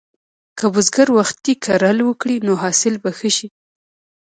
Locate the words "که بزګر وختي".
0.57-1.53